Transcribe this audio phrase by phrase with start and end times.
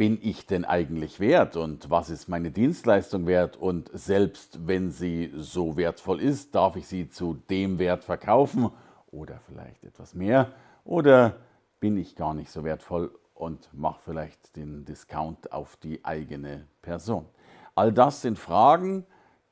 [0.00, 5.30] bin ich denn eigentlich wert und was ist meine Dienstleistung wert und selbst wenn sie
[5.36, 8.70] so wertvoll ist, darf ich sie zu dem Wert verkaufen
[9.12, 10.52] oder vielleicht etwas mehr
[10.84, 11.36] oder
[11.80, 17.26] bin ich gar nicht so wertvoll und mache vielleicht den Discount auf die eigene Person.
[17.74, 19.04] All das sind Fragen,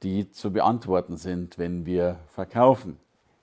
[0.02, 2.98] die zu beantworten sind, wenn wir verkaufen.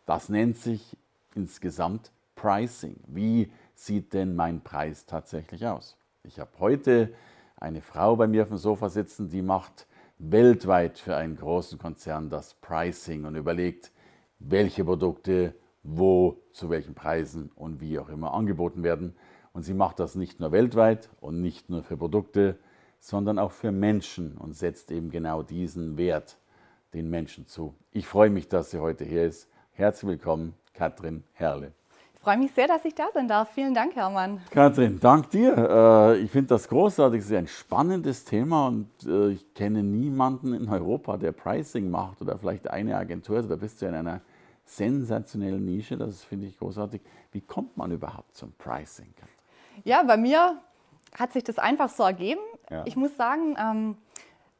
[0.08, 0.98] Das nennt sich
[1.36, 2.96] insgesamt Pricing.
[3.06, 5.96] Wie sieht denn mein Preis tatsächlich aus?
[6.28, 7.14] Ich habe heute
[7.58, 9.86] eine Frau bei mir auf dem Sofa sitzen, die macht
[10.18, 13.92] weltweit für einen großen Konzern das Pricing und überlegt,
[14.40, 19.16] welche Produkte wo, zu welchen Preisen und wie auch immer angeboten werden.
[19.54, 22.58] Und sie macht das nicht nur weltweit und nicht nur für Produkte,
[23.00, 26.38] sondern auch für Menschen und setzt eben genau diesen Wert
[26.94, 27.76] den Menschen zu.
[27.92, 29.48] Ich freue mich, dass sie heute hier ist.
[29.74, 31.74] Herzlich willkommen, Katrin Herle
[32.26, 33.52] freue mich sehr, dass ich da sein darf.
[33.52, 34.42] Vielen Dank, Hermann.
[34.50, 35.56] Katrin, dank dir.
[35.56, 37.20] Äh, ich finde das großartig.
[37.20, 42.24] Es ist ein spannendes Thema und äh, ich kenne niemanden in Europa, der Pricing macht
[42.24, 43.38] oder vielleicht eine Agentur.
[43.38, 44.22] Also da bist du in einer
[44.64, 45.98] sensationellen Nische.
[45.98, 47.00] Das finde ich großartig.
[47.32, 49.14] Wie kommt man überhaupt zum Pricing?
[49.84, 50.60] Ja, bei mir
[51.16, 52.42] hat sich das einfach so ergeben.
[52.72, 52.88] Ja.
[52.88, 53.98] Ich muss sagen, ähm,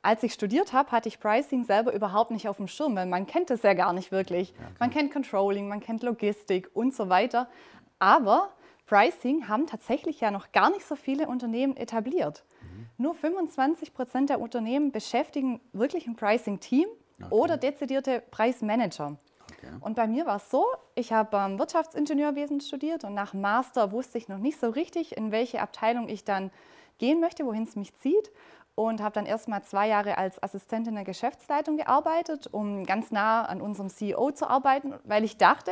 [0.06, 3.26] als ich studiert habe, hatte ich Pricing selber überhaupt nicht auf dem Schirm, weil man
[3.26, 4.52] kennt es ja gar nicht wirklich.
[4.52, 7.50] Ja, man kennt Controlling, man kennt Logistik und so weiter.
[7.98, 8.52] Aber
[8.86, 12.44] Pricing haben tatsächlich ja noch gar nicht so viele Unternehmen etabliert.
[12.62, 12.86] Mhm.
[12.98, 16.88] Nur 25 Prozent der Unternehmen beschäftigen wirklich ein Pricing-Team
[17.20, 17.32] okay.
[17.32, 19.18] oder dezidierte Preismanager.
[19.58, 19.74] Okay.
[19.80, 24.20] Und bei mir war es so, ich habe ähm, Wirtschaftsingenieurwesen studiert und nach Master wusste
[24.20, 26.52] ich noch nicht so richtig, in welche Abteilung ich dann
[27.00, 28.32] gehen möchte, wohin es mich zieht
[28.76, 33.46] und habe dann erst mal zwei Jahre als Assistentin der Geschäftsleitung gearbeitet, um ganz nah
[33.46, 35.72] an unserem CEO zu arbeiten, weil ich dachte,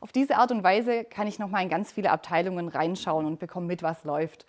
[0.00, 3.38] auf diese Art und Weise kann ich noch mal in ganz viele Abteilungen reinschauen und
[3.38, 4.46] bekomme mit, was läuft.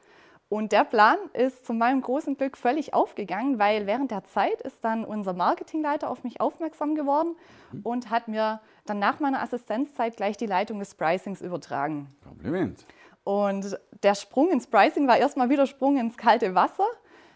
[0.48, 4.84] Und der Plan ist zu meinem großen Glück völlig aufgegangen, weil während der Zeit ist
[4.84, 7.36] dann unser Marketingleiter auf mich aufmerksam geworden
[7.84, 12.16] und hat mir dann nach meiner Assistenzzeit gleich die Leitung des Pricings übertragen.
[12.24, 12.84] Kompliment.
[13.24, 16.88] Und der Sprung ins Pricing war erstmal wieder Sprung ins kalte Wasser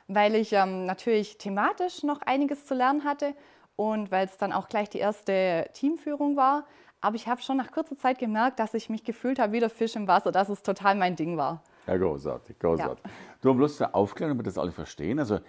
[0.08, 3.36] weil ich ähm, natürlich thematisch noch einiges zu lernen hatte
[3.76, 6.66] und weil es dann auch gleich die erste Teamführung war.
[7.02, 9.70] Aber ich habe schon nach kurzer Zeit gemerkt, dass ich mich gefühlt habe wie der
[9.70, 11.62] Fisch im Wasser, dass es total mein Ding war.
[11.88, 13.04] Ja, großartig, großartig.
[13.04, 13.12] Ja.
[13.42, 15.20] Du, bloß zur Aufklärung, damit das alle verstehen.
[15.20, 15.40] Also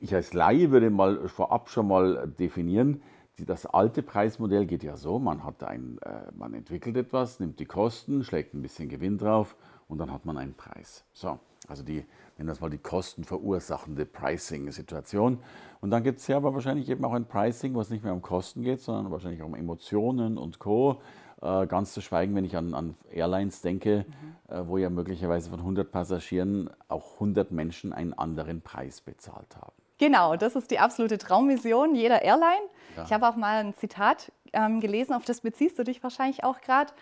[0.00, 3.02] ich als Laie würde mal vorab schon mal definieren,
[3.38, 7.64] das alte Preismodell geht ja so, man, hat ein, äh, man entwickelt etwas, nimmt die
[7.64, 9.56] Kosten, schlägt ein bisschen Gewinn drauf
[9.88, 11.04] und dann hat man einen Preis.
[11.12, 12.04] So, also die,
[12.36, 15.38] nennen das mal die kostenverursachende Pricing-Situation.
[15.80, 18.22] Und dann gibt es ja aber wahrscheinlich eben auch ein Pricing, was nicht mehr um
[18.22, 21.00] Kosten geht, sondern wahrscheinlich auch um Emotionen und Co.
[21.42, 24.54] Äh, ganz zu schweigen, wenn ich an, an Airlines denke, mhm.
[24.54, 29.72] äh, wo ja möglicherweise von 100 Passagieren auch 100 Menschen einen anderen Preis bezahlt haben.
[29.98, 32.62] Genau, das ist die absolute Traumvision jeder Airline.
[32.96, 33.04] Ja.
[33.04, 36.60] Ich habe auch mal ein Zitat ähm, gelesen, auf das beziehst du dich wahrscheinlich auch
[36.60, 36.92] gerade.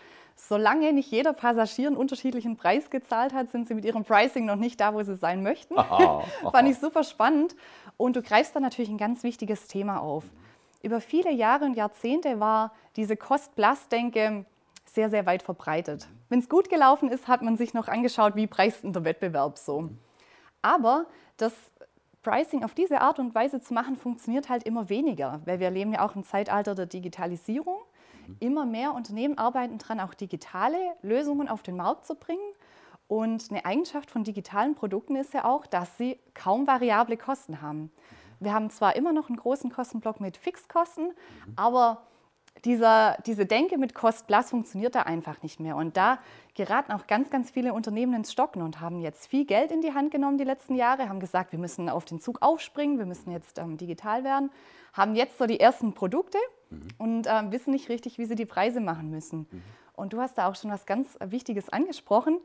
[0.49, 4.57] Solange nicht jeder Passagier einen unterschiedlichen Preis gezahlt hat, sind sie mit ihrem Pricing noch
[4.57, 5.79] nicht da, wo sie sein möchten.
[5.79, 6.51] Aha, aha.
[6.51, 7.55] Fand ich super spannend.
[7.97, 10.25] Und du greifst da natürlich ein ganz wichtiges Thema auf.
[10.83, 14.47] Über viele Jahre und Jahrzehnte war diese Cost-Plus-Denke
[14.87, 16.09] sehr, sehr weit verbreitet.
[16.31, 19.91] Wenn es gut gelaufen ist, hat man sich noch angeschaut, wie preist der Wettbewerb so.
[20.63, 21.07] Aber
[21.37, 21.53] das
[22.23, 25.93] Pricing auf diese Art und Weise zu machen, funktioniert halt immer weniger, weil wir leben
[25.93, 27.79] ja auch im Zeitalter der Digitalisierung.
[28.39, 32.41] Immer mehr Unternehmen arbeiten daran, auch digitale Lösungen auf den Markt zu bringen.
[33.09, 37.91] Und eine Eigenschaft von digitalen Produkten ist ja auch, dass sie kaum variable Kosten haben.
[38.39, 41.13] Wir haben zwar immer noch einen großen Kostenblock mit Fixkosten,
[41.57, 42.03] aber
[42.65, 45.77] dieser, diese Denke mit Cost Plus funktioniert da einfach nicht mehr.
[45.77, 46.19] Und da
[46.55, 49.95] geraten auch ganz, ganz viele Unternehmen ins Stocken und haben jetzt viel Geld in die
[49.95, 53.31] Hand genommen die letzten Jahre, haben gesagt, wir müssen auf den Zug aufspringen, wir müssen
[53.31, 54.51] jetzt ähm, digital werden,
[54.93, 56.39] haben jetzt so die ersten Produkte
[56.71, 56.89] mhm.
[56.99, 59.47] und äh, wissen nicht richtig, wie sie die Preise machen müssen.
[59.51, 59.63] Mhm.
[59.95, 62.39] Und du hast da auch schon was ganz Wichtiges angesprochen.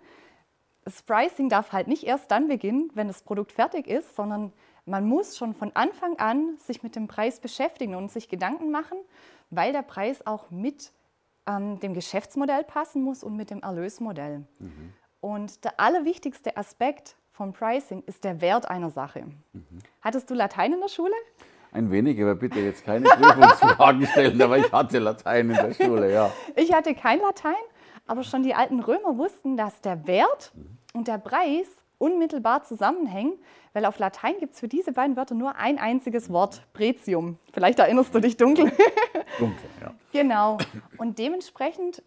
[0.84, 4.54] Das Pricing darf halt nicht erst dann beginnen, wenn das Produkt fertig ist, sondern
[4.86, 8.98] man muss schon von Anfang an sich mit dem Preis beschäftigen und sich Gedanken machen,
[9.50, 10.92] weil der Preis auch mit
[11.48, 14.46] ähm, dem Geschäftsmodell passen muss und mit dem Erlösmodell.
[14.60, 14.94] Mhm.
[15.22, 19.26] Und der allerwichtigste Aspekt vom Pricing ist der Wert einer Sache.
[19.54, 19.80] Mhm.
[20.02, 21.14] Hattest du Latein in der Schule?
[21.72, 26.14] Ein wenig, aber bitte jetzt keine Prüfungsfragen stellen, aber ich hatte Latein in der Schule,
[26.14, 26.32] ja.
[26.56, 27.54] Ich hatte kein Latein,
[28.08, 30.54] aber schon die alten Römer wussten, dass der Wert
[30.94, 33.34] und der Preis unmittelbar zusammenhängen,
[33.74, 37.38] weil auf Latein gibt es für diese beiden Wörter nur ein einziges Wort, Pretium.
[37.54, 38.72] Vielleicht erinnerst du dich dunkel.
[39.40, 39.94] Dunkel, ja.
[40.12, 40.58] Genau.
[40.98, 42.04] Und dementsprechend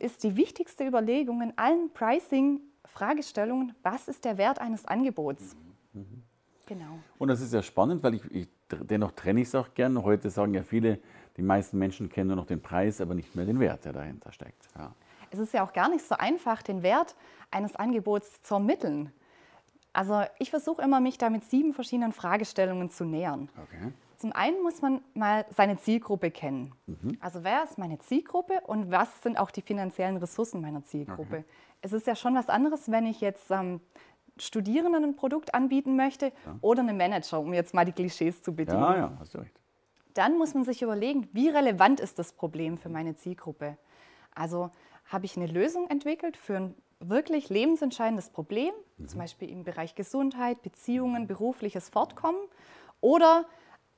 [0.00, 5.56] ist die wichtigste Überlegung in allen Pricing-Fragestellungen, was ist der Wert eines Angebots?
[5.92, 6.22] Mhm.
[6.66, 6.98] Genau.
[7.18, 8.48] Und das ist ja spannend, weil ich, ich
[8.80, 10.02] dennoch trenne ich es auch gern.
[10.02, 10.98] Heute sagen ja viele,
[11.36, 14.32] die meisten Menschen kennen nur noch den Preis, aber nicht mehr den Wert, der dahinter
[14.32, 14.68] steckt.
[14.76, 14.94] Ja.
[15.30, 17.16] Es ist ja auch gar nicht so einfach, den Wert
[17.50, 19.12] eines Angebots zu ermitteln.
[19.92, 23.48] Also ich versuche immer, mich da mit sieben verschiedenen Fragestellungen zu nähern.
[23.56, 23.92] Okay.
[24.16, 26.72] Zum einen muss man mal seine Zielgruppe kennen.
[26.86, 27.18] Mhm.
[27.20, 31.38] Also wer ist meine Zielgruppe und was sind auch die finanziellen Ressourcen meiner Zielgruppe?
[31.38, 31.44] Okay.
[31.82, 33.80] Es ist ja schon was anderes, wenn ich jetzt ähm,
[34.38, 36.56] Studierenden ein Produkt anbieten möchte ja.
[36.60, 38.80] oder einem Manager, um jetzt mal die Klischees zu bedienen.
[38.80, 39.58] Ja, ja, hast du recht.
[40.14, 43.76] Dann muss man sich überlegen, wie relevant ist das Problem für meine Zielgruppe?
[44.34, 44.70] Also
[45.06, 46.74] habe ich eine Lösung entwickelt für ein
[47.08, 49.08] wirklich lebensentscheidendes Problem, mhm.
[49.08, 52.40] zum Beispiel im Bereich Gesundheit, Beziehungen, berufliches Fortkommen,
[53.00, 53.46] oder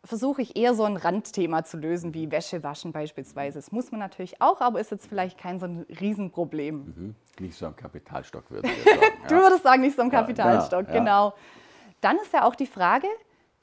[0.04, 3.58] versuche ich eher so ein Randthema zu lösen, wie Wäsche waschen beispielsweise.
[3.58, 6.74] Das muss man natürlich auch, aber ist jetzt vielleicht kein so ein Riesenproblem.
[6.74, 7.14] Mhm.
[7.40, 9.00] Nicht so am Kapitalstock würde ich sagen.
[9.28, 11.34] du würdest sagen, nicht so am Kapitalstock, ja, ja, genau.
[12.00, 13.06] Dann ist ja auch die Frage,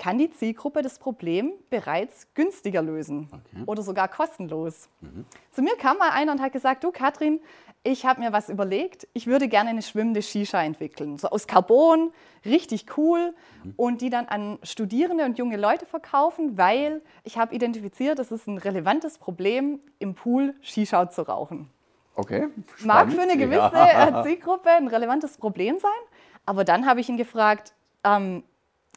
[0.01, 3.63] kann die Zielgruppe das Problem bereits günstiger lösen okay.
[3.67, 4.89] oder sogar kostenlos.
[5.01, 5.25] Mhm.
[5.51, 7.39] Zu mir kam mal einer und hat gesagt, du Katrin,
[7.83, 12.11] ich habe mir was überlegt, ich würde gerne eine schwimmende Shisha entwickeln, so aus Carbon,
[12.45, 13.73] richtig cool mhm.
[13.77, 18.47] und die dann an Studierende und junge Leute verkaufen, weil ich habe identifiziert, das ist
[18.47, 21.69] ein relevantes Problem, im Pool Shisha zu rauchen.
[22.15, 22.47] Okay.
[22.75, 22.85] Spannend.
[22.85, 24.23] Mag für eine gewisse ja.
[24.25, 25.91] Zielgruppe ein relevantes Problem sein,
[26.47, 28.43] aber dann habe ich ihn gefragt, ähm,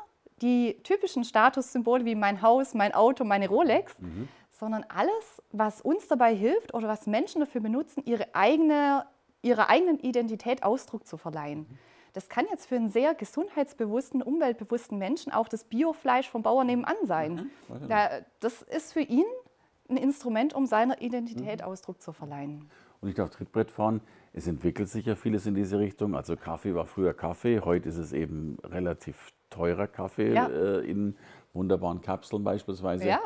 [0.41, 4.27] die typischen Statussymbole wie mein Haus, mein Auto, meine Rolex, mhm
[4.57, 9.05] sondern alles, was uns dabei hilft oder was Menschen dafür benutzen, ihre eigene,
[9.41, 11.79] ihrer eigenen Identität Ausdruck zu verleihen.
[12.13, 16.95] Das kann jetzt für einen sehr gesundheitsbewussten, umweltbewussten Menschen auch das Biofleisch vom Bauern nebenan
[17.03, 17.51] sein.
[17.69, 17.89] Mhm.
[18.39, 19.25] Das ist für ihn
[19.89, 21.67] ein Instrument, um seiner Identität mhm.
[21.67, 22.69] Ausdruck zu verleihen.
[23.01, 24.01] Und ich darf Trittbrett fahren.
[24.33, 26.15] Es entwickelt sich ja vieles in diese Richtung.
[26.15, 30.47] Also Kaffee war früher Kaffee, heute ist es eben relativ teurer Kaffee ja.
[30.47, 31.15] äh, in
[31.53, 33.07] wunderbaren Kapseln beispielsweise.
[33.07, 33.19] Ja.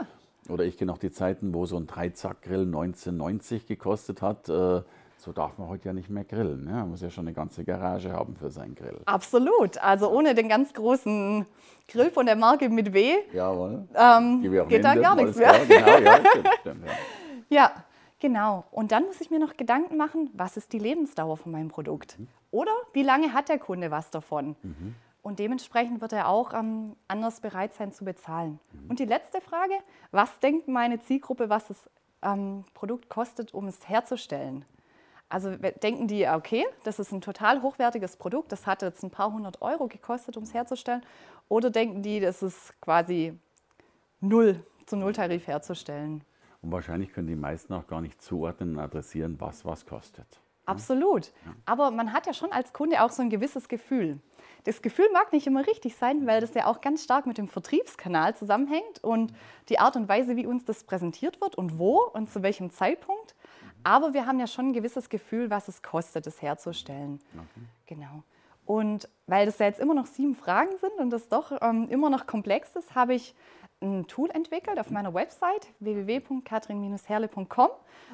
[0.49, 4.49] Oder ich kenne auch die Zeiten, wo so ein Dreizack-Grill 1990 gekostet hat.
[4.49, 4.81] Äh,
[5.21, 6.65] so darf man heute ja nicht mehr grillen.
[6.65, 6.71] Ne?
[6.71, 8.99] Man muss ja schon eine ganze Garage haben für seinen Grill.
[9.05, 9.77] Absolut.
[9.77, 11.45] Also ohne den ganz großen
[11.87, 13.87] Grill von der Marke mit W Jawohl.
[13.93, 15.53] Ähm, geht da gar nichts mehr.
[15.67, 16.93] Genau, ja, stimmt, stimmt, ja.
[17.49, 17.71] ja,
[18.19, 18.65] genau.
[18.71, 22.17] Und dann muss ich mir noch Gedanken machen, was ist die Lebensdauer von meinem Produkt?
[22.17, 22.27] Mhm.
[22.49, 24.55] Oder wie lange hat der Kunde was davon?
[24.63, 24.95] Mhm.
[25.21, 28.59] Und dementsprechend wird er auch ähm, anders bereit sein zu bezahlen.
[28.73, 28.89] Mhm.
[28.89, 29.75] Und die letzte Frage,
[30.09, 31.89] was denkt meine Zielgruppe, was das
[32.23, 34.65] ähm, Produkt kostet, um es herzustellen?
[35.31, 39.31] Also denken die, okay, das ist ein total hochwertiges Produkt, das hat jetzt ein paar
[39.31, 41.03] hundert Euro gekostet, um es herzustellen.
[41.47, 43.39] Oder denken die, das ist quasi
[44.19, 46.25] null, zum Nulltarif herzustellen.
[46.61, 50.41] Und wahrscheinlich können die meisten auch gar nicht zuordnen und adressieren, was was kostet.
[50.65, 51.27] Absolut.
[51.45, 51.53] Ja.
[51.65, 54.19] Aber man hat ja schon als Kunde auch so ein gewisses Gefühl.
[54.65, 57.47] Das Gefühl mag nicht immer richtig sein, weil das ja auch ganz stark mit dem
[57.47, 59.33] Vertriebskanal zusammenhängt und
[59.69, 63.33] die Art und Weise, wie uns das präsentiert wird und wo und zu welchem Zeitpunkt.
[63.83, 67.19] Aber wir haben ja schon ein gewisses Gefühl, was es kostet, es herzustellen.
[67.33, 67.65] Okay.
[67.87, 68.23] Genau.
[68.65, 72.09] Und weil das ja jetzt immer noch sieben Fragen sind und das doch ähm, immer
[72.09, 73.35] noch komplex ist, habe ich
[73.81, 77.69] ein Tool entwickelt auf meiner Website www.katrin-herle.com,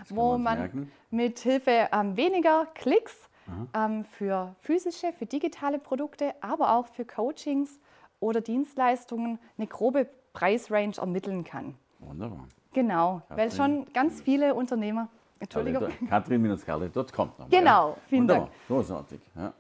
[0.10, 3.28] wo man mit Hilfe ähm, weniger Klicks
[3.74, 7.80] ähm, für physische, für digitale Produkte, aber auch für Coachings
[8.20, 11.76] oder Dienstleistungen eine grobe Preisrange ermitteln kann.
[12.00, 12.48] Wunderbar.
[12.74, 15.10] Genau, weil schon ganz viele Unternehmer,
[15.40, 15.90] Entschuldigung.
[16.10, 17.32] Katrin-Kerle.com.
[17.50, 18.46] Genau, vielen Wunderbar.
[18.48, 18.52] Dank.
[18.68, 19.22] Großartig.
[19.36, 19.54] Ja.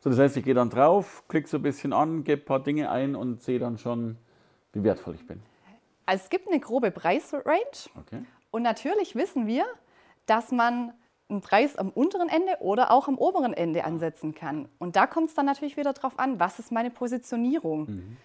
[0.00, 2.60] So, das heißt, ich gehe dann drauf, klicke so ein bisschen an, gebe ein paar
[2.60, 4.16] Dinge ein und sehe dann schon,
[4.72, 5.40] wie wertvoll ich bin.
[6.06, 8.22] Also es gibt eine grobe Preisrange Okay.
[8.50, 9.64] und natürlich wissen wir,
[10.26, 10.92] dass man
[11.30, 14.68] einen Preis am unteren Ende oder auch am oberen Ende ansetzen kann.
[14.78, 18.18] Und da kommt es dann natürlich wieder darauf an, was ist meine Positionierung?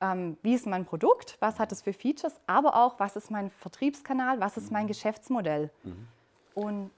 [0.00, 1.36] Ähm, wie ist mein Produkt?
[1.40, 2.40] Was hat es für Features?
[2.46, 4.40] Aber auch, was ist mein Vertriebskanal?
[4.40, 5.70] Was ist mein Geschäftsmodell?
[6.56, 6.90] Und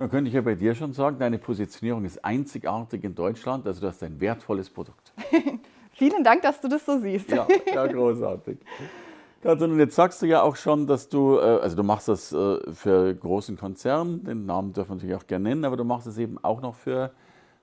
[0.00, 3.80] Dann könnte ich ja bei dir schon sagen, deine Positionierung ist einzigartig in Deutschland, also
[3.80, 5.12] du hast ein wertvolles Produkt.
[5.92, 7.30] vielen Dank, dass du das so siehst.
[7.30, 8.58] Ja, ja großartig.
[9.42, 12.32] Katrin, und jetzt sagst du ja auch schon, dass du, äh, also du machst das
[12.32, 16.08] äh, für großen Konzernen, den Namen dürfen wir natürlich auch gerne nennen, aber du machst
[16.08, 17.12] es eben auch noch für,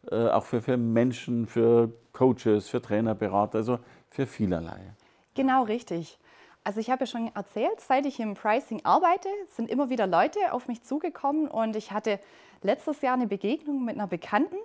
[0.10, 4.80] äh, auch für, für Menschen, für Coaches, für Trainer, Berater, also für vielerlei.
[5.36, 6.18] Genau, richtig.
[6.64, 10.54] Also ich habe ja schon erzählt, seit ich im Pricing arbeite, sind immer wieder Leute
[10.54, 12.20] auf mich zugekommen und ich hatte
[12.62, 14.56] letztes Jahr eine Begegnung mit einer Bekannten.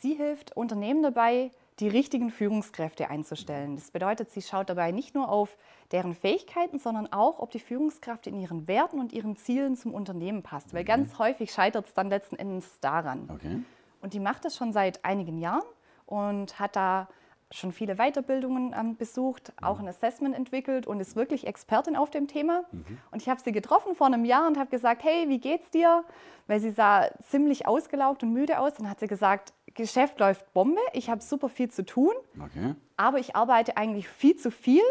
[0.00, 3.76] Sie hilft Unternehmen dabei, die richtigen Führungskräfte einzustellen.
[3.76, 5.56] Das bedeutet, sie schaut dabei nicht nur auf
[5.92, 10.42] deren Fähigkeiten, sondern auch, ob die Führungskraft in ihren Werten und ihren Zielen zum Unternehmen
[10.42, 10.74] passt.
[10.74, 13.30] Weil ganz häufig scheitert es dann letzten Endes daran.
[13.32, 13.60] Okay.
[14.00, 15.66] Und die macht das schon seit einigen Jahren
[16.06, 17.08] und hat da
[17.50, 22.26] schon viele Weiterbildungen ähm, besucht, auch ein Assessment entwickelt und ist wirklich Expertin auf dem
[22.28, 22.64] Thema.
[23.10, 26.04] Und ich habe sie getroffen vor einem Jahr und habe gesagt, hey, wie geht's dir?
[26.46, 28.78] Weil sie sah ziemlich ausgelaugt und müde aus.
[28.78, 32.12] Und hat sie gesagt, Geschäft läuft Bombe, ich habe super viel zu tun,
[32.42, 32.74] Okay.
[32.96, 34.82] aber ich arbeite eigentlich viel zu viel.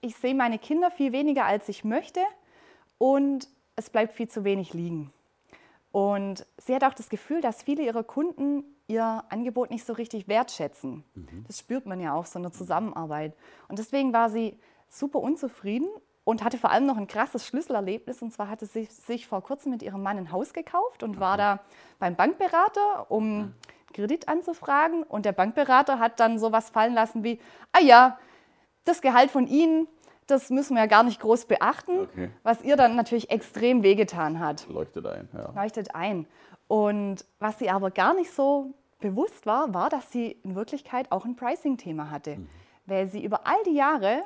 [0.00, 2.20] Ich sehe meine Kinder viel weniger, als ich möchte
[2.98, 5.12] und es bleibt viel zu wenig liegen.
[5.94, 10.26] Und sie hat auch das Gefühl, dass viele ihrer Kunden ihr Angebot nicht so richtig
[10.26, 11.04] wertschätzen.
[11.46, 13.36] Das spürt man ja auch so in der Zusammenarbeit.
[13.68, 14.58] Und deswegen war sie
[14.88, 15.86] super unzufrieden
[16.24, 18.22] und hatte vor allem noch ein krasses Schlüsselerlebnis.
[18.22, 21.36] Und zwar hatte sie sich vor kurzem mit ihrem Mann ein Haus gekauft und war
[21.36, 21.60] da
[22.00, 23.54] beim Bankberater, um
[23.92, 25.04] Kredit anzufragen.
[25.04, 27.38] Und der Bankberater hat dann sowas fallen lassen wie,
[27.70, 28.18] ah ja,
[28.82, 29.86] das Gehalt von Ihnen,
[30.26, 32.30] das müssen wir ja gar nicht groß beachten, Okay.
[32.42, 35.28] was ihr dann natürlich extrem wehgetan hat Leuchtet ein.
[35.32, 35.52] Ja.
[35.54, 36.26] leuchtet ein.
[36.68, 41.24] Und was sie aber gar nicht so bewusst war, war, dass sie in Wirklichkeit auch
[41.26, 42.38] ein Pricing-Thema hatte.
[42.86, 44.22] Weil sie über all die Jahre,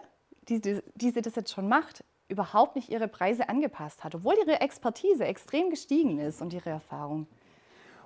[0.49, 4.35] die, die, die sie das jetzt schon macht, überhaupt nicht ihre Preise angepasst hat, obwohl
[4.45, 7.26] ihre Expertise extrem gestiegen ist und ihre Erfahrung.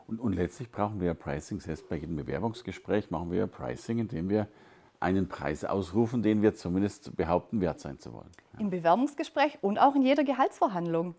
[0.06, 3.98] Und, und letztlich brauchen wir ja Pricing, selbst bei jedem Bewerbungsgespräch machen wir ja Pricing,
[3.98, 4.48] indem wir
[5.02, 8.30] einen Preis ausrufen, den wir zumindest behaupten, wert sein zu wollen.
[8.58, 11.14] Im Bewerbungsgespräch und auch in jeder Gehaltsverhandlung.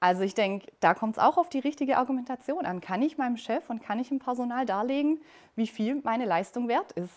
[0.00, 2.80] Also ich denke, da kommt es auch auf die richtige Argumentation an.
[2.80, 5.20] Kann ich meinem Chef und kann ich im Personal darlegen,
[5.56, 7.12] wie viel meine Leistung wert ist?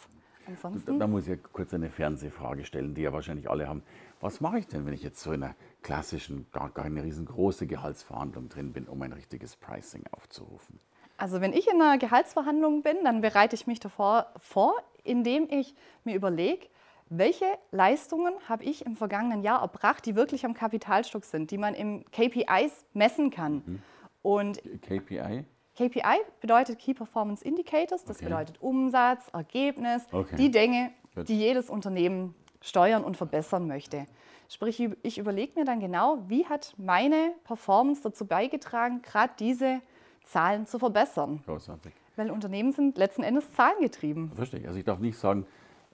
[0.45, 3.83] Da, Ansonsten da muss ich kurz eine Fernsehfrage stellen, die ja wahrscheinlich alle haben.
[4.19, 8.49] Was mache ich denn, wenn ich jetzt so in einer klassischen, gar keine riesengroße Gehaltsverhandlung
[8.49, 10.79] drin bin, um ein richtiges Pricing aufzurufen?
[11.17, 15.75] Also wenn ich in einer Gehaltsverhandlung bin, dann bereite ich mich davor vor, indem ich
[16.03, 16.67] mir überlege,
[17.09, 21.75] welche Leistungen habe ich im vergangenen Jahr erbracht, die wirklich am Kapitalstock sind, die man
[21.75, 23.81] im KPIs messen kann.
[24.21, 25.45] Und KPI?
[25.75, 28.25] KPI bedeutet Key Performance Indicators, das Okay.
[28.25, 30.35] bedeutet Umsatz, Ergebnis, Okay.
[30.37, 31.27] die Dinge, Gut.
[31.27, 34.05] die jedes Unternehmen steuern und verbessern möchte.
[34.49, 39.81] Sprich, ich überlege mir dann genau, wie hat meine Performance dazu beigetragen, gerade diese
[40.25, 41.41] Zahlen zu verbessern.
[41.45, 41.93] Großartig.
[42.15, 44.31] Weil Unternehmen sind letzten Endes zahlengetrieben.
[44.35, 44.67] Verstehe ich.
[44.67, 45.45] Also ich darf nicht sagen,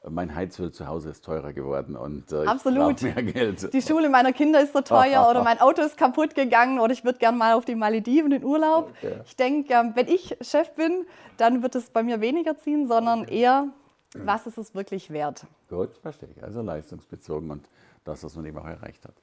[0.08, 3.02] mein Heizöl zu Hause ist teurer geworden und äh, Absolut.
[3.02, 3.74] mehr Geld.
[3.74, 7.04] Die Schule meiner Kinder ist so teuer oder mein Auto ist kaputt gegangen oder ich
[7.04, 8.94] würde gern mal auf die Malediven in Urlaub.
[8.98, 9.20] Okay.
[9.26, 11.06] Ich denke, ähm, wenn ich Chef bin,
[11.38, 13.68] dann wird es bei mir weniger ziehen, sondern eher,
[14.16, 15.46] was ist es wirklich wert?
[15.70, 16.44] Gut, verstehe ich.
[16.44, 17.70] Also leistungsbezogen und
[18.06, 19.14] das, was man eben auch erreicht hat.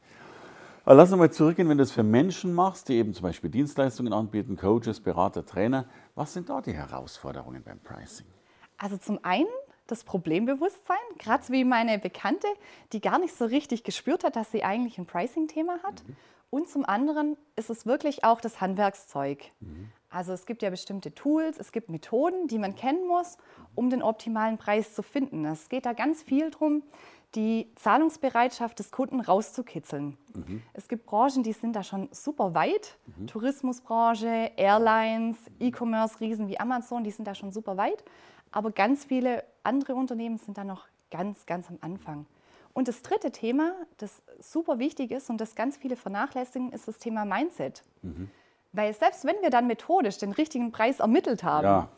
[0.87, 3.50] Aber lass uns mal zurückgehen, wenn du das für Menschen machst, die eben zum Beispiel
[3.50, 5.87] Dienstleistungen anbieten, Coaches, Berater, Trainer.
[6.14, 8.25] Was sind da die Herausforderungen beim Pricing?
[8.78, 9.49] Also zum einen
[9.88, 12.47] das Problembewusstsein, gerade wie meine Bekannte,
[12.93, 16.05] die gar nicht so richtig gespürt hat, dass sie eigentlich ein Pricing-Thema hat.
[16.50, 19.40] Und zum anderen ist es wirklich auch das Handwerkszeug.
[20.16, 23.37] Also es gibt ja bestimmte Tools, es gibt Methoden, die man kennen muss,
[23.75, 25.44] um den optimalen Preis zu finden.
[25.44, 26.82] Es geht da ganz viel darum,
[27.35, 30.16] die Zahlungsbereitschaft des Kunden rauszukitzeln.
[30.73, 32.96] Es gibt Branchen, die sind da schon super weit.
[33.26, 38.02] Tourismusbranche, Airlines, E-Commerce-Riesen wie Amazon, die sind da schon super weit.
[38.52, 42.25] Aber ganz viele andere Unternehmen sind da noch ganz, ganz am Anfang.
[42.73, 46.96] Und das dritte Thema, das super wichtig ist und das ganz viele vernachlässigen, ist das
[46.96, 47.82] Thema Mindset.
[48.76, 51.88] Weil selbst wenn wir dann methodisch den richtigen Preis ermittelt haben Ja.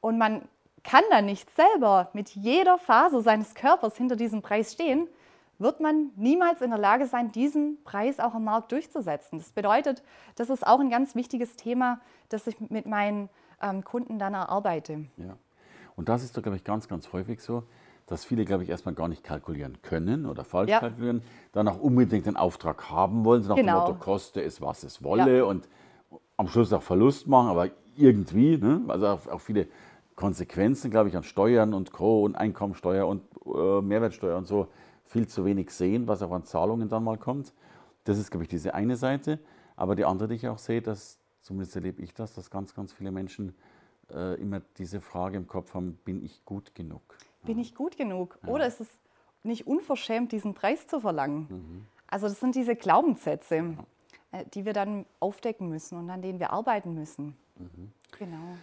[0.00, 0.42] und man
[0.82, 5.06] kann dann nicht selber mit jeder Faser seines Körpers hinter diesem Preis stehen,
[5.58, 9.38] wird man niemals in der Lage sein, diesen Preis auch am Markt durchzusetzen.
[9.38, 10.02] Das bedeutet,
[10.34, 13.28] das ist auch ein ganz wichtiges Thema, das ich mit meinen
[13.60, 15.04] ähm, Kunden dann erarbeite.
[15.18, 15.36] Ja.
[15.94, 17.62] Und das ist doch, glaube ich, ganz, ganz häufig so,
[18.06, 20.80] dass viele, glaube ich, erstmal gar nicht kalkulieren können oder falsch Ja.
[20.80, 21.22] kalkulieren,
[21.52, 23.84] dann auch unbedingt den Auftrag haben wollen, so nach Genau.
[23.84, 25.44] dem Motto, koste es, was es wolle Ja.
[25.44, 25.68] und
[26.36, 28.82] am Schluss auch Verlust machen, aber irgendwie, ne?
[28.88, 29.68] also auch, auch viele
[30.16, 32.24] Konsequenzen, glaube ich, an Steuern und Co.
[32.24, 34.68] und Einkommensteuer und äh, Mehrwertsteuer und so
[35.04, 37.52] viel zu wenig sehen, was auch an Zahlungen dann mal kommt.
[38.04, 39.38] Das ist, glaube ich, diese eine Seite.
[39.76, 42.92] Aber die andere, die ich auch sehe, dass, zumindest erlebe ich das, dass ganz, ganz
[42.92, 43.54] viele Menschen
[44.10, 47.02] äh, immer diese Frage im Kopf haben, bin ich gut genug?
[47.44, 48.38] Bin ich gut genug?
[48.46, 48.88] Oder ist es
[49.42, 51.86] nicht unverschämt, diesen Preis zu verlangen?
[52.06, 53.76] Also das sind diese Glaubenssätze, äh,
[54.54, 57.36] die wir dann aufdecken müssen und an denen wir arbeiten müssen.
[58.18, 58.56] Genau.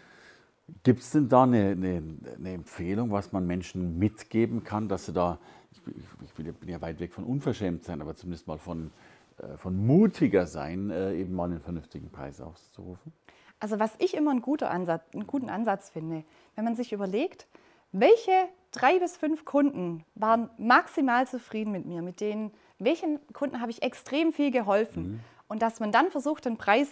[0.83, 2.03] Gibt es denn da eine, eine,
[2.37, 5.39] eine Empfehlung, was man Menschen mitgeben kann, dass sie da,
[5.71, 8.91] ich, bin- ich bin ja- weit weg von unverschämt sein, aber zumindest mal von,
[9.39, 13.11] äh, von mutiger sein, äh, eben mal einen vernünftigen Preis aufzurufen?
[13.59, 16.23] Also was ich immer einen, guter Ansatz, einen guten Ansatz finde,
[16.55, 17.47] wenn man sich überlegt,
[17.91, 18.31] welche
[18.71, 23.81] drei bis fünf Kunden waren maximal zufrieden mit mir, mit denen, welchen Kunden habe ich
[23.81, 26.87] extrem viel geholfen und dass man dann versucht, den Preis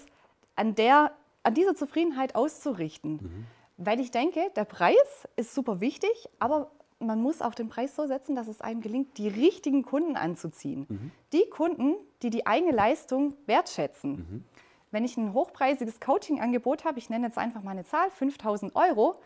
[0.58, 3.48] an, der, an dieser Zufriedenheit auszurichten.
[3.78, 8.08] Weil ich denke, der Preis ist super wichtig, aber man muss auch den Preis so
[8.08, 10.88] setzen, dass es einem gelingt, die richtigen Kunden anzuziehen.
[11.32, 14.44] Die Kunden, die die eigene Leistung wertschätzen.
[14.90, 19.20] Wenn ich ein hochpreisiges Coaching-Angebot habe, ich nenne jetzt einfach mal eine Zahl, 5000 Euro,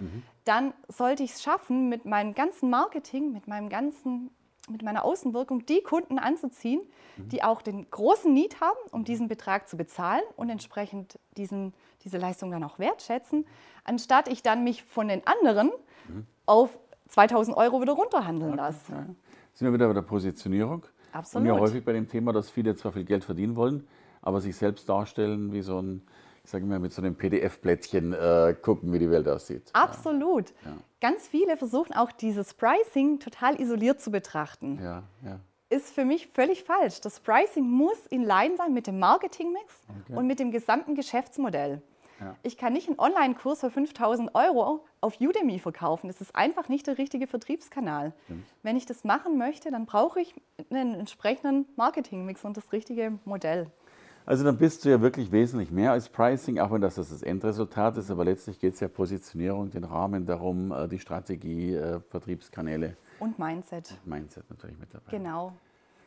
[0.44, 4.32] dann sollte ich es schaffen, mit meinem ganzen Marketing, mit, meinem ganzen,
[4.70, 6.82] mit meiner Außenwirkung die Kunden anzuziehen,
[7.18, 12.18] die auch den großen Need haben, um diesen Betrag zu bezahlen und entsprechend diesen, diese
[12.18, 13.46] Leistung dann auch wertschätzen,
[13.84, 15.72] anstatt ich dann mich von den anderen
[16.46, 16.78] auf
[17.10, 18.92] 2000 Euro wieder runterhandeln lasse.
[18.92, 19.06] Ja.
[19.54, 20.86] Sind wir wieder bei der Positionierung?
[21.12, 21.48] Absolut.
[21.48, 23.88] Und ja häufig bei dem Thema, dass viele zwar viel Geld verdienen wollen,
[24.22, 26.02] aber sich selbst darstellen wie so ein,
[26.44, 29.70] ich sage immer, mit so einem PDF-Blättchen äh, gucken, wie die Welt aussieht.
[29.74, 30.54] Absolut.
[31.00, 34.80] Ganz viele versuchen auch dieses Pricing total isoliert zu betrachten.
[34.82, 35.40] Ja, ja.
[35.70, 37.00] Ist für mich völlig falsch.
[37.02, 39.74] Das Pricing muss in Line sein mit dem Marketingmix
[40.04, 40.18] Okay.
[40.18, 41.82] und mit dem gesamten Geschäftsmodell.
[42.20, 42.36] Ja.
[42.44, 46.08] Ich kann nicht einen Online-Kurs für 5000 Euro auf Udemy verkaufen.
[46.08, 48.14] Das ist einfach nicht der richtige Vertriebskanal.
[48.62, 50.36] Wenn ich das machen möchte, dann brauche ich
[50.70, 53.72] einen entsprechenden Marketingmix und das richtige Modell.
[54.26, 57.98] Also dann bist du ja wirklich wesentlich mehr als Pricing, auch wenn das das Endresultat
[57.98, 62.96] ist, aber letztlich geht es ja Positionierung, den Rahmen darum, äh, die Strategie, äh, Vertriebskanäle,
[63.20, 63.98] Und Mindset.
[64.06, 65.12] Mindset natürlich mit dabei.
[65.12, 65.54] Genau.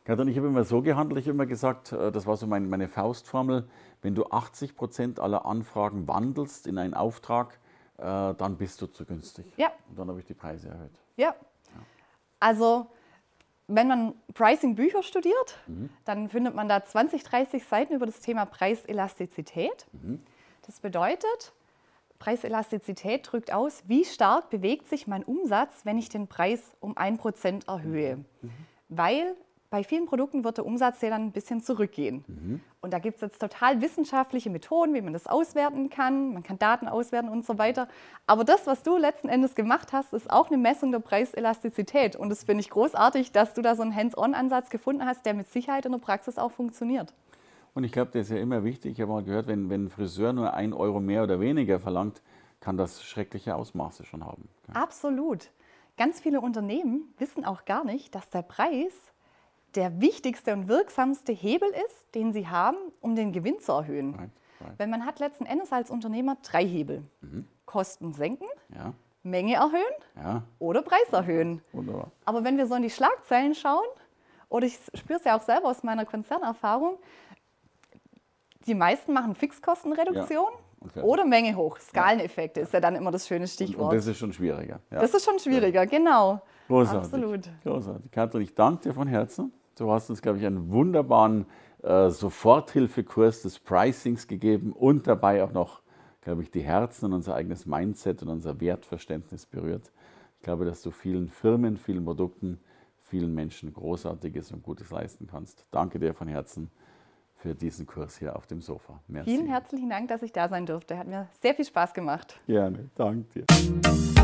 [0.05, 2.68] Katrin, ich habe immer so gehandelt, ich habe immer gesagt, äh, das war so mein,
[2.68, 3.66] meine Faustformel,
[4.03, 7.59] wenn du 80 Prozent aller Anfragen wandelst in einen Auftrag,
[7.96, 9.46] dann bist du zu günstig.
[9.57, 9.68] Ja.
[9.88, 10.90] Und dann habe ich die Preise erhöht.
[11.16, 11.37] Ja.
[12.40, 12.88] Also,
[13.66, 15.59] wenn man Pricing-Bücher studiert,
[16.05, 19.87] dann findet man da 20, 30 Seiten über das Thema Preiselastizität.
[20.66, 21.53] Das bedeutet,
[22.18, 27.66] Preiselastizität drückt aus, wie stark bewegt sich mein Umsatz, wenn ich den Preis um 1%
[27.68, 28.24] erhöhe.
[28.88, 29.35] Weil
[29.74, 32.24] bei vielen Produkten wird der Umsatz ja dann ein bisschen zurückgehen.
[32.80, 36.32] Und da gibt es jetzt total wissenschaftliche Methoden, wie man das auswerten kann.
[36.32, 37.88] Man kann Daten auswerten und so weiter.
[38.28, 42.14] Aber das, was du letzten Endes gemacht hast, ist auch eine Messung der Preiselastizität.
[42.14, 45.48] Und das finde ich großartig, dass du da so einen Hands-on-Ansatz gefunden hast, der mit
[45.48, 47.12] Sicherheit in der Praxis auch funktioniert.
[47.74, 48.92] Und ich glaube, das ist ja immer wichtig.
[48.92, 52.22] Ich habe mal gehört, wenn, wenn ein Friseur nur ein Euro mehr oder weniger verlangt,
[52.60, 54.48] kann das schreckliche Ausmaße schon haben.
[54.72, 55.50] Absolut.
[55.96, 59.13] Ganz viele Unternehmen wissen auch gar nicht, dass der Preis
[59.74, 64.14] der wichtigste und wirksamste Hebel ist, den sie haben, um den Gewinn zu erhöhen.
[64.14, 64.78] Right, right.
[64.78, 67.02] Weil man hat letzten Endes als Unternehmer drei Hebel.
[67.66, 71.62] Kosten senken, Ja, Menge erhöhen ja, oder Preis erhöhen.
[71.72, 72.10] wunderbar.
[72.24, 73.87] Aber wenn wir so in die Schlagzeilen schauen,
[74.50, 76.98] oder ich spüre es ja auch selber aus meiner Konzernerfahrung,
[78.66, 81.10] die meisten machen Fixkostenreduktion Ja, und fertig.
[81.10, 81.78] oder Menge hoch.
[81.78, 83.90] Skaleneffekte ist ja dann immer das schöne Stichwort.
[83.92, 84.80] Und das ist schon schwieriger.
[84.90, 86.40] Das ist schon schwieriger, genau.
[86.68, 87.12] Großartig.
[87.12, 87.48] Absolut.
[87.62, 88.10] Großartig.
[88.10, 89.52] Katrin, ich danke dir von Herzen.
[89.76, 91.46] Du hast uns, glaube ich, einen wunderbaren
[91.82, 95.82] äh, Soforthilfekurs des Pricings gegeben und dabei auch noch,
[96.20, 99.92] glaube ich, die Herzen und unser eigenes Mindset und unser Wertverständnis berührt.
[100.37, 102.60] Ich glaube, dass du vielen Firmen, vielen Produkten,
[103.02, 105.66] vielen Menschen Großartiges und Gutes leisten kannst.
[105.70, 106.70] Danke dir von Herzen
[107.37, 109.00] für diesen Kurs hier auf dem Sofa.
[109.06, 109.30] Merci.
[109.30, 110.96] Vielen herzlichen Dank, dass ich da sein durfte.
[110.96, 112.40] Hat mir sehr viel Spaß gemacht.
[112.46, 114.23] Gerne, danke dir.